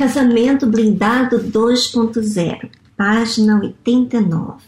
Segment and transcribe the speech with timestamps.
[0.00, 4.64] Casamento Blindado 2.0, página 89.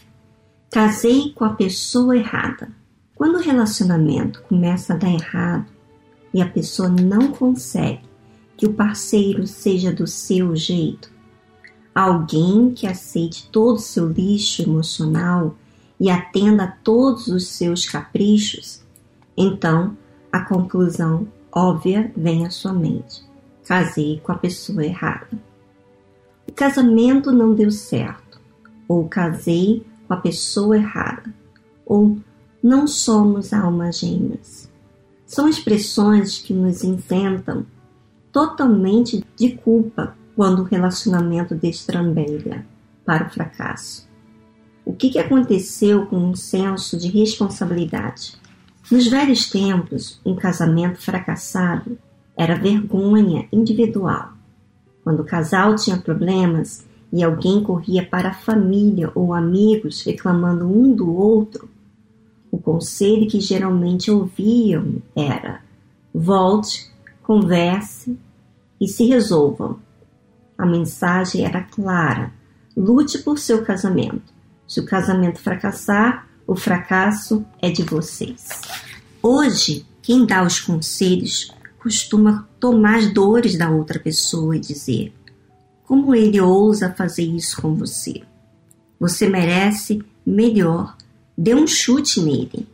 [0.69, 2.69] Casei com a pessoa errada.
[3.15, 5.65] Quando o relacionamento começa a dar errado
[6.31, 8.03] e a pessoa não consegue
[8.55, 11.09] que o parceiro seja do seu jeito,
[11.95, 15.55] alguém que aceite todo o seu lixo emocional
[15.99, 18.83] e atenda a todos os seus caprichos,
[19.35, 19.97] então
[20.31, 23.32] a conclusão óbvia vem à sua mente.
[23.65, 25.29] Casei com a pessoa errada.
[26.47, 28.39] O casamento não deu certo,
[28.87, 31.33] ou casei com a pessoa errada,
[31.85, 32.17] ou
[32.61, 34.69] não somos almas gêmeas.
[35.25, 37.65] São expressões que nos inventam
[38.31, 42.65] totalmente de culpa quando o relacionamento destrambelha
[43.05, 44.07] para o fracasso.
[44.85, 48.35] O que, que aconteceu com um senso de responsabilidade?
[48.91, 51.97] Nos velhos tempos, um casamento fracassado
[52.37, 54.33] era vergonha individual.
[55.03, 60.95] Quando o casal tinha problemas e alguém corria para a família ou amigos reclamando um
[60.95, 61.69] do outro,
[62.51, 65.61] o conselho que geralmente ouviam era:
[66.13, 66.91] volte,
[67.21, 68.17] converse
[68.79, 69.79] e se resolvam.
[70.57, 72.31] A mensagem era clara:
[72.75, 74.33] lute por seu casamento.
[74.67, 78.61] Se o casamento fracassar, o fracasso é de vocês.
[79.21, 81.51] Hoje, quem dá os conselhos
[81.83, 85.13] costuma tomar as dores da outra pessoa e dizer:
[85.83, 88.23] Como ele ousa fazer isso com você?
[88.97, 90.95] Você merece melhor.
[91.37, 92.65] Dê um chute nele.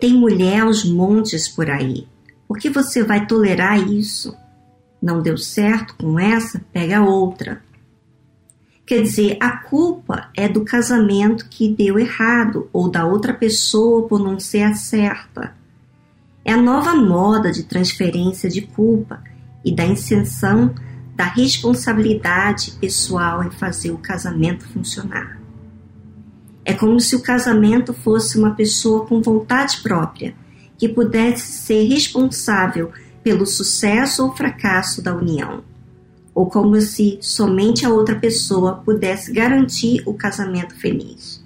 [0.00, 2.08] Tem mulher aos montes por aí.
[2.48, 4.34] Por que você vai tolerar isso?
[5.00, 6.64] Não deu certo com essa?
[6.72, 7.62] Pega outra.
[8.86, 14.18] Quer dizer, a culpa é do casamento que deu errado ou da outra pessoa por
[14.18, 15.54] não ser a certa.
[16.44, 19.22] É a nova moda de transferência de culpa
[19.64, 20.74] e da inserção
[21.14, 25.38] da responsabilidade pessoal em fazer o casamento funcionar.
[26.64, 30.34] É como se o casamento fosse uma pessoa com vontade própria,
[30.78, 32.90] que pudesse ser responsável
[33.22, 35.62] pelo sucesso ou fracasso da união
[36.34, 41.44] ou como se somente a outra pessoa pudesse garantir o casamento feliz.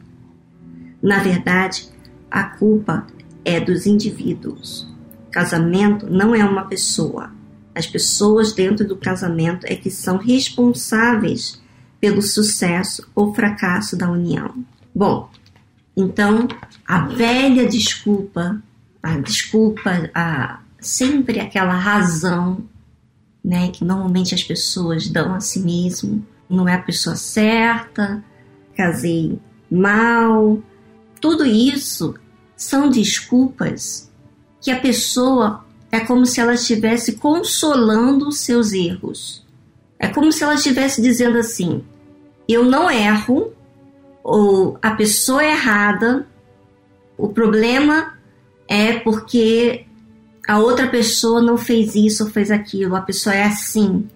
[1.03, 1.89] Na verdade,
[2.31, 3.07] a culpa
[3.47, 4.93] é dos indivíduos.
[5.31, 7.31] Casamento não é uma pessoa.
[7.73, 11.63] As pessoas dentro do casamento é que são responsáveis
[12.01, 14.53] pelo sucesso ou fracasso da união.
[14.93, 15.31] Bom,
[15.97, 16.49] então
[16.85, 18.61] a velha desculpa,
[19.01, 22.65] a desculpa, a sempre aquela razão
[23.45, 26.27] né, que normalmente as pessoas dão a si mesmo.
[26.51, 28.25] Não é a pessoa certa,
[28.77, 29.39] casei
[29.71, 30.59] mal.
[31.21, 32.15] Tudo isso
[32.57, 34.11] são desculpas
[34.61, 39.45] que a pessoa é como se ela estivesse consolando os seus erros.
[39.99, 41.85] É como se ela estivesse dizendo assim:
[42.49, 43.53] eu não erro,
[44.23, 46.27] ou a pessoa é errada,
[47.17, 48.15] o problema
[48.69, 49.87] é porque
[50.47, 54.07] a outra pessoa não fez isso ou fez aquilo, a pessoa é assim.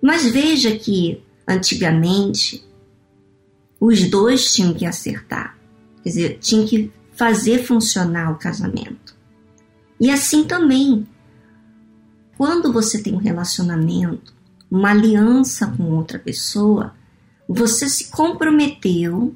[0.00, 2.64] Mas veja que antigamente
[3.80, 5.58] os dois tinham que acertar,
[6.02, 9.16] quer dizer, tinham que fazer funcionar o casamento.
[9.98, 11.06] E assim também,
[12.36, 14.34] quando você tem um relacionamento,
[14.70, 16.94] uma aliança com outra pessoa,
[17.48, 19.34] você se comprometeu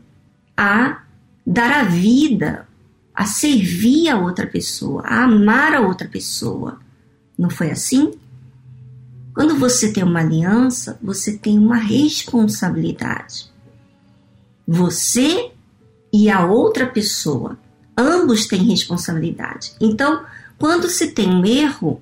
[0.56, 1.02] a
[1.46, 2.68] dar a vida
[3.20, 6.80] a servir a outra pessoa, a amar a outra pessoa.
[7.36, 8.12] Não foi assim?
[9.34, 13.50] Quando você tem uma aliança, você tem uma responsabilidade.
[14.66, 15.52] Você
[16.10, 17.58] e a outra pessoa,
[18.00, 19.72] ambos têm responsabilidade.
[19.80, 20.24] Então,
[20.58, 22.00] quando se tem um erro,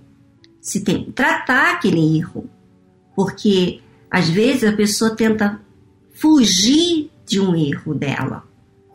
[0.61, 2.49] se tem tratar aquele erro,
[3.15, 5.61] porque às vezes a pessoa tenta
[6.15, 8.49] fugir de um erro dela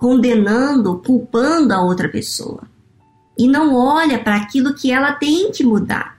[0.03, 2.63] condenando, culpando a outra pessoa.
[3.37, 6.17] E não olha para aquilo que ela tem que mudar.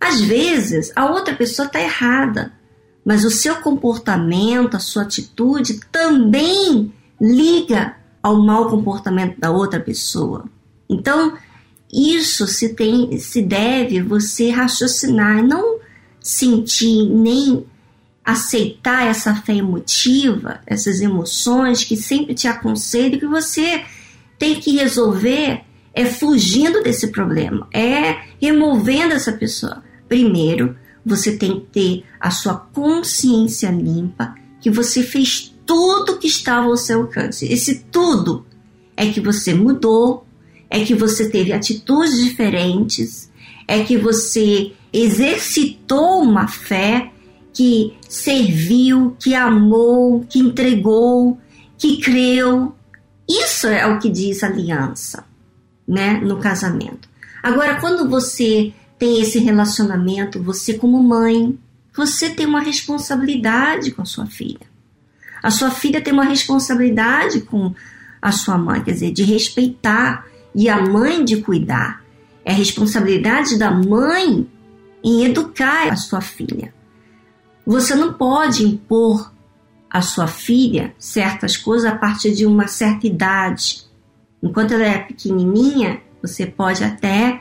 [0.00, 2.52] Às vezes, a outra pessoa está errada,
[3.04, 7.95] mas o seu comportamento, a sua atitude também liga
[8.26, 10.46] ao mau comportamento da outra pessoa.
[10.90, 11.38] Então,
[11.92, 15.78] isso se tem, se deve você raciocinar, não
[16.20, 17.64] sentir nem
[18.24, 23.84] aceitar essa fé emotiva, essas emoções que sempre te aconselho que você
[24.36, 25.60] tem que resolver
[25.94, 29.84] é fugindo desse problema, é removendo essa pessoa.
[30.08, 36.66] Primeiro, você tem que ter a sua consciência limpa, que você fez tudo que estava
[36.66, 37.44] ao seu alcance.
[37.52, 38.46] Esse tudo
[38.96, 40.24] é que você mudou,
[40.70, 43.30] é que você teve atitudes diferentes,
[43.68, 47.10] é que você exercitou uma fé
[47.52, 51.38] que serviu, que amou, que entregou,
[51.76, 52.74] que creu.
[53.28, 55.24] Isso é o que diz aliança,
[55.86, 57.08] né, no casamento.
[57.42, 61.58] Agora, quando você tem esse relacionamento, você como mãe,
[61.94, 64.75] você tem uma responsabilidade com a sua filha.
[65.46, 67.72] A sua filha tem uma responsabilidade com
[68.20, 72.02] a sua mãe, quer dizer, de respeitar e a mãe de cuidar.
[72.44, 74.44] É responsabilidade da mãe
[75.04, 76.74] em educar a sua filha.
[77.64, 79.32] Você não pode impor
[79.88, 83.84] à sua filha certas coisas a partir de uma certa idade.
[84.42, 87.40] Enquanto ela é pequenininha, você pode até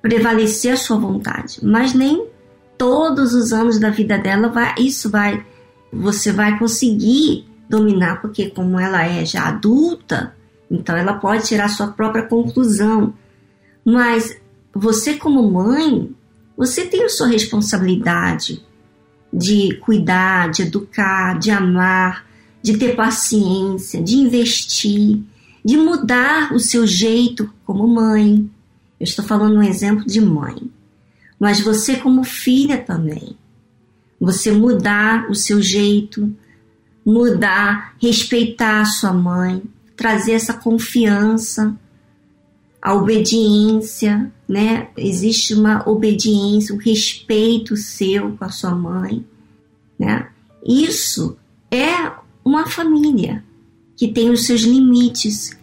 [0.00, 2.26] prevalecer a sua vontade, mas nem
[2.76, 5.46] todos os anos da vida dela vai, isso vai
[5.92, 10.34] você vai conseguir dominar, porque como ela é já adulta,
[10.70, 13.12] então ela pode tirar sua própria conclusão.
[13.84, 14.36] Mas
[14.74, 16.10] você como mãe,
[16.56, 18.64] você tem a sua responsabilidade
[19.32, 22.26] de cuidar, de educar, de amar,
[22.62, 25.20] de ter paciência, de investir,
[25.64, 28.48] de mudar o seu jeito como mãe.
[29.00, 30.70] Eu estou falando um exemplo de mãe.
[31.38, 33.36] Mas você como filha também.
[34.22, 36.32] Você mudar o seu jeito,
[37.04, 39.60] mudar, respeitar a sua mãe,
[39.96, 41.76] trazer essa confiança,
[42.80, 44.90] a obediência, né?
[44.96, 49.26] Existe uma obediência, um respeito seu com a sua mãe,
[49.98, 50.28] né?
[50.64, 51.36] Isso
[51.68, 52.12] é
[52.44, 53.42] uma família
[53.96, 55.58] que tem os seus limites,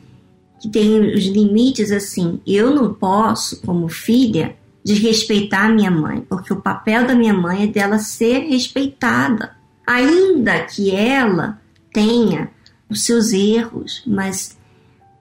[0.61, 4.57] que tem os limites assim, eu não posso, como filha,
[4.89, 9.55] desrespeitar minha mãe, porque o papel da minha mãe é dela ser respeitada,
[9.85, 11.61] ainda que ela
[11.93, 12.49] tenha
[12.89, 14.57] os seus erros, mas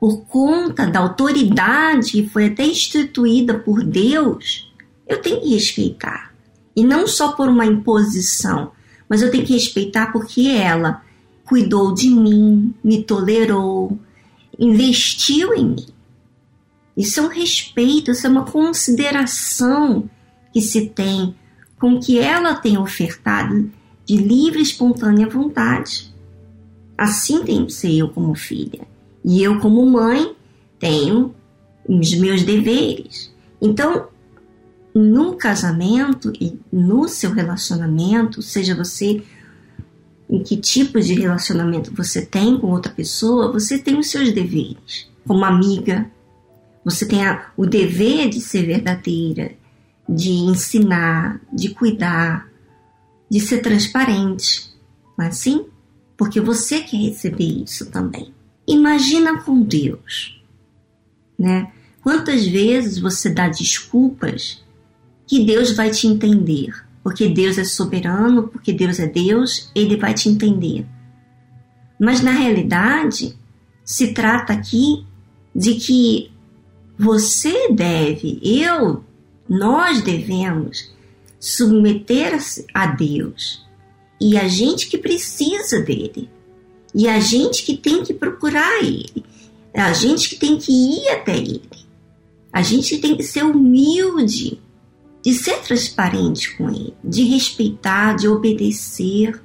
[0.00, 4.72] por conta da autoridade que foi até instituída por Deus,
[5.06, 6.32] eu tenho que respeitar.
[6.74, 8.72] E não só por uma imposição,
[9.06, 11.02] mas eu tenho que respeitar porque ela
[11.44, 13.98] cuidou de mim, me tolerou,
[14.58, 15.86] investiu em mim.
[16.98, 20.10] Isso é um respeito, isso é uma consideração
[20.52, 21.32] que se tem
[21.78, 23.70] com o que ela tem ofertado
[24.04, 26.12] de livre e espontânea vontade.
[26.96, 28.80] Assim tem que ser eu como filha.
[29.24, 30.34] E eu, como mãe,
[30.80, 31.32] tenho
[31.88, 33.32] os meus deveres.
[33.62, 34.08] Então,
[34.92, 39.22] no casamento e no seu relacionamento, seja você
[40.28, 45.08] em que tipo de relacionamento você tem com outra pessoa, você tem os seus deveres.
[45.24, 46.10] Como amiga,
[46.88, 49.52] você tem a, o dever de ser verdadeira,
[50.08, 52.48] de ensinar, de cuidar,
[53.30, 54.72] de ser transparente.
[55.16, 55.66] Não é assim?
[56.16, 58.32] Porque você quer receber isso também.
[58.66, 60.42] Imagina com Deus,
[61.38, 61.70] né?
[62.02, 64.64] Quantas vezes você dá desculpas
[65.26, 66.72] que Deus vai te entender?
[67.02, 70.86] Porque Deus é soberano, porque Deus é Deus, ele vai te entender.
[72.00, 73.36] Mas na realidade,
[73.84, 75.04] se trata aqui
[75.54, 76.30] de que
[76.98, 79.04] você deve, eu,
[79.48, 80.90] nós devemos
[81.38, 82.36] submeter
[82.74, 83.64] a Deus
[84.20, 86.28] e a gente que precisa dele.
[86.94, 89.24] E a gente que tem que procurar Ele,
[89.74, 91.68] a gente que tem que ir até Ele,
[92.52, 94.60] a gente que tem que ser humilde,
[95.22, 99.40] de ser transparente com Ele, de respeitar, de obedecer.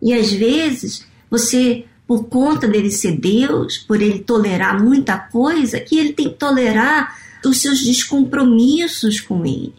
[0.00, 5.98] E às vezes você, por conta dele ser Deus, por ele tolerar muita coisa, que
[5.98, 9.74] ele tem que tolerar os seus descompromissos com Ele.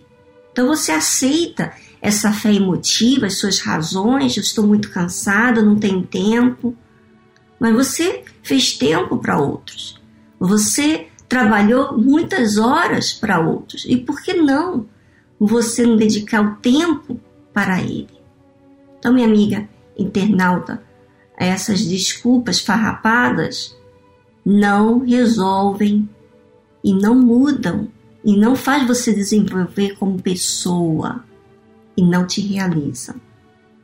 [0.52, 1.72] Então você aceita
[2.02, 6.76] essa fé emotiva, as suas razões, eu estou muito cansada, não tenho tempo.
[7.60, 10.02] Mas você fez tempo para outros.
[10.40, 13.86] Você trabalhou muitas horas para outros.
[13.88, 14.88] E por que não
[15.40, 17.20] você não dedicar o tempo
[17.54, 18.10] para ele?
[18.98, 20.83] Então, minha amiga internauta,
[21.44, 23.76] essas desculpas farrapadas
[24.46, 26.10] não resolvem
[26.84, 27.88] e não mudam
[28.24, 31.24] e não faz você desenvolver como pessoa
[31.96, 33.16] e não te realiza.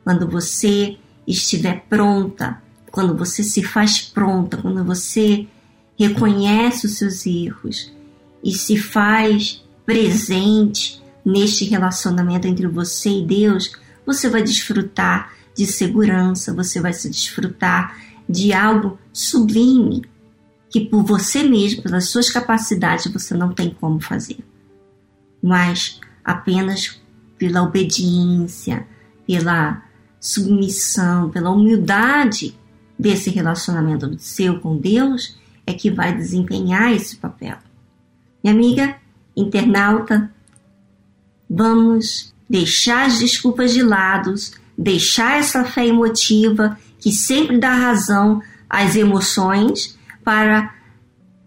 [0.04, 5.46] Quando você estiver pronta, quando você se faz pronta, quando você
[5.98, 7.92] reconhece os seus erros
[8.42, 13.72] e se faz presente neste relacionamento entre você e Deus,
[14.06, 17.94] você vai desfrutar de segurança, você vai se desfrutar
[18.26, 20.02] de algo sublime
[20.70, 24.38] que por você mesmo, pelas suas capacidades, você não tem como fazer.
[25.42, 26.98] Mas apenas
[27.36, 28.86] pela obediência,
[29.26, 29.82] pela
[30.18, 32.58] submissão, pela humildade
[32.98, 37.58] desse relacionamento seu com Deus, é que vai desempenhar esse papel.
[38.42, 38.96] Minha amiga
[39.36, 40.32] internauta,
[41.48, 44.34] vamos deixar as desculpas de lado,
[44.80, 50.74] deixar essa fé emotiva que sempre dá razão às emoções para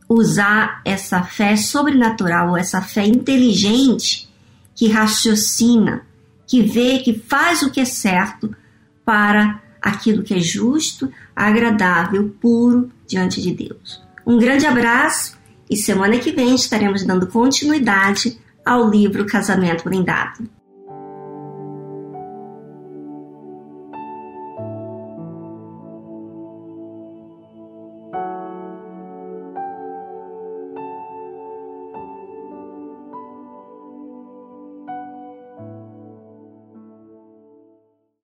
[0.08, 4.30] usar essa fé sobrenatural, essa fé inteligente
[4.75, 6.06] que raciocina,
[6.46, 8.56] que vê, que faz o que é certo
[9.04, 14.04] para aquilo que é justo, agradável, puro diante de Deus.
[14.25, 15.38] Um grande abraço
[15.68, 20.48] e semana que vem estaremos dando continuidade ao livro Casamento Blindado.